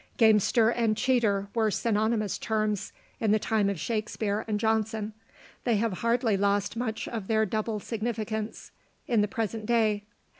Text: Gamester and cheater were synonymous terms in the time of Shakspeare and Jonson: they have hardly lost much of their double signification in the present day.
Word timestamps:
Gamester 0.17 0.71
and 0.71 0.97
cheater 0.97 1.47
were 1.53 1.69
synonymous 1.69 2.39
terms 2.39 2.91
in 3.19 3.29
the 3.29 3.37
time 3.37 3.69
of 3.69 3.79
Shakspeare 3.79 4.43
and 4.47 4.59
Jonson: 4.59 5.13
they 5.63 5.75
have 5.75 5.99
hardly 5.99 6.35
lost 6.35 6.75
much 6.75 7.07
of 7.07 7.27
their 7.27 7.45
double 7.45 7.79
signification 7.79 8.51
in 9.05 9.21
the 9.21 9.27
present 9.27 9.67
day. 9.67 10.05